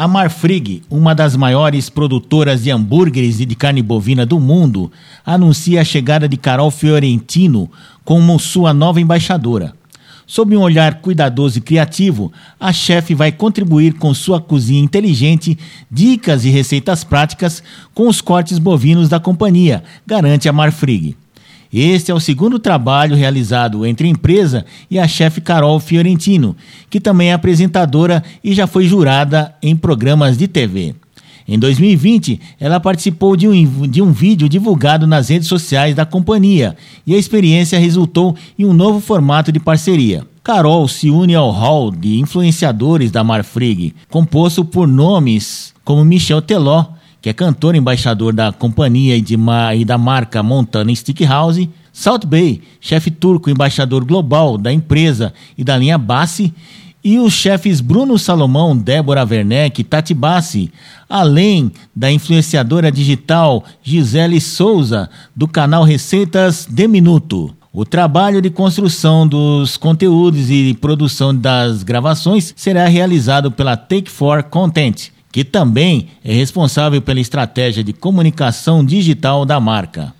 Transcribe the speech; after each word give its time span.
A 0.00 0.06
Marfrig, 0.06 0.84
uma 0.88 1.12
das 1.12 1.34
maiores 1.34 1.90
produtoras 1.90 2.62
de 2.62 2.70
hambúrgueres 2.70 3.40
e 3.40 3.44
de 3.44 3.56
carne 3.56 3.82
bovina 3.82 4.24
do 4.24 4.38
mundo, 4.38 4.92
anuncia 5.26 5.80
a 5.80 5.84
chegada 5.84 6.28
de 6.28 6.36
Carol 6.36 6.70
Fiorentino 6.70 7.68
como 8.04 8.38
sua 8.38 8.72
nova 8.72 9.00
embaixadora. 9.00 9.74
Sob 10.24 10.56
um 10.56 10.60
olhar 10.60 11.00
cuidadoso 11.00 11.58
e 11.58 11.60
criativo, 11.60 12.32
a 12.60 12.72
chefe 12.72 13.12
vai 13.12 13.32
contribuir 13.32 13.94
com 13.94 14.14
sua 14.14 14.40
cozinha 14.40 14.80
inteligente, 14.80 15.58
dicas 15.90 16.44
e 16.44 16.48
receitas 16.48 17.02
práticas 17.02 17.60
com 17.92 18.06
os 18.06 18.20
cortes 18.20 18.60
bovinos 18.60 19.08
da 19.08 19.18
companhia, 19.18 19.82
garante 20.06 20.48
a 20.48 20.52
Marfrig. 20.52 21.16
Este 21.72 22.10
é 22.10 22.14
o 22.14 22.20
segundo 22.20 22.58
trabalho 22.58 23.14
realizado 23.14 23.84
entre 23.84 24.06
a 24.06 24.10
empresa 24.10 24.64
e 24.90 24.98
a 24.98 25.06
chefe 25.06 25.40
Carol 25.40 25.78
Fiorentino, 25.78 26.56
que 26.88 26.98
também 26.98 27.30
é 27.30 27.34
apresentadora 27.34 28.22
e 28.42 28.54
já 28.54 28.66
foi 28.66 28.86
jurada 28.86 29.54
em 29.62 29.76
programas 29.76 30.38
de 30.38 30.48
TV. 30.48 30.94
Em 31.46 31.58
2020, 31.58 32.38
ela 32.60 32.78
participou 32.78 33.34
de 33.34 33.48
um, 33.48 33.86
de 33.86 34.02
um 34.02 34.12
vídeo 34.12 34.48
divulgado 34.48 35.06
nas 35.06 35.28
redes 35.28 35.48
sociais 35.48 35.94
da 35.94 36.04
companhia 36.04 36.76
e 37.06 37.14
a 37.14 37.18
experiência 37.18 37.78
resultou 37.78 38.36
em 38.58 38.66
um 38.66 38.74
novo 38.74 39.00
formato 39.00 39.50
de 39.50 39.58
parceria. 39.58 40.26
Carol 40.44 40.86
se 40.88 41.10
une 41.10 41.34
ao 41.34 41.50
hall 41.50 41.90
de 41.90 42.18
influenciadores 42.18 43.10
da 43.10 43.24
Marfrig, 43.24 43.94
composto 44.10 44.64
por 44.64 44.86
nomes 44.86 45.74
como 45.84 46.04
Michel 46.04 46.42
Teló, 46.42 46.84
que 47.20 47.28
é 47.28 47.32
cantor 47.32 47.74
e 47.74 47.78
embaixador 47.78 48.32
da 48.32 48.52
companhia 48.52 49.16
e, 49.16 49.20
de, 49.20 49.36
e 49.76 49.84
da 49.84 49.98
marca 49.98 50.42
Montana 50.42 50.94
Stickhouse, 50.94 51.68
Salt 51.92 52.24
Bay, 52.26 52.62
chefe 52.80 53.10
turco 53.10 53.50
embaixador 53.50 54.04
global 54.04 54.56
da 54.56 54.72
empresa 54.72 55.32
e 55.56 55.64
da 55.64 55.76
linha 55.76 55.98
Bassi, 55.98 56.54
e 57.02 57.18
os 57.18 57.32
chefes 57.32 57.80
Bruno 57.80 58.18
Salomão, 58.18 58.76
Débora 58.76 59.24
Werneck 59.24 59.80
e 59.80 59.84
Tati 59.84 60.14
Bassi, 60.14 60.70
além 61.08 61.72
da 61.94 62.10
influenciadora 62.10 62.90
digital 62.90 63.64
Gisele 63.82 64.40
Souza, 64.40 65.08
do 65.34 65.48
canal 65.48 65.84
Receitas 65.84 66.66
de 66.68 66.86
Minuto. 66.86 67.54
O 67.72 67.84
trabalho 67.84 68.42
de 68.42 68.50
construção 68.50 69.26
dos 69.26 69.76
conteúdos 69.76 70.50
e 70.50 70.74
produção 70.74 71.34
das 71.34 71.82
gravações 71.82 72.52
será 72.56 72.86
realizado 72.88 73.50
pela 73.50 73.76
Take 73.76 74.10
4 74.10 74.50
Content, 74.50 75.10
que 75.30 75.44
também 75.44 76.08
é 76.24 76.32
responsável 76.32 77.00
pela 77.02 77.20
estratégia 77.20 77.84
de 77.84 77.92
comunicação 77.92 78.84
digital 78.84 79.44
da 79.44 79.60
marca. 79.60 80.14